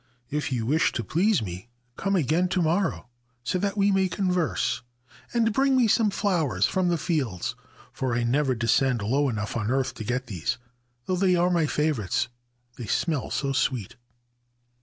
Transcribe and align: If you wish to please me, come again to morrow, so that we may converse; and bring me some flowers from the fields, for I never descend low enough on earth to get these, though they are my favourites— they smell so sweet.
If 0.31 0.51
you 0.51 0.65
wish 0.65 0.91
to 0.93 1.03
please 1.03 1.43
me, 1.43 1.69
come 1.95 2.15
again 2.15 2.47
to 2.47 2.61
morrow, 2.63 3.07
so 3.43 3.59
that 3.59 3.77
we 3.77 3.91
may 3.91 4.07
converse; 4.09 4.81
and 5.31 5.53
bring 5.53 5.77
me 5.77 5.87
some 5.87 6.09
flowers 6.09 6.65
from 6.65 6.87
the 6.87 6.97
fields, 6.97 7.53
for 7.93 8.15
I 8.15 8.23
never 8.23 8.55
descend 8.55 9.03
low 9.03 9.29
enough 9.29 9.55
on 9.55 9.69
earth 9.69 9.93
to 9.93 10.03
get 10.03 10.25
these, 10.25 10.57
though 11.05 11.17
they 11.17 11.35
are 11.35 11.51
my 11.51 11.67
favourites— 11.67 12.29
they 12.77 12.87
smell 12.87 13.29
so 13.29 13.51
sweet. 13.53 13.95